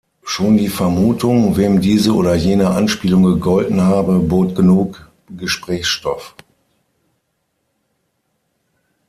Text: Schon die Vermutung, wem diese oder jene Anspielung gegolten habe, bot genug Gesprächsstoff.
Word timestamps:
Schon 0.23 0.57
die 0.57 0.69
Vermutung, 0.69 1.57
wem 1.57 1.79
diese 1.79 2.15
oder 2.15 2.33
jene 2.33 2.71
Anspielung 2.71 3.21
gegolten 3.21 3.81
habe, 3.81 4.17
bot 4.17 4.55
genug 4.55 5.11
Gesprächsstoff. 5.29 6.35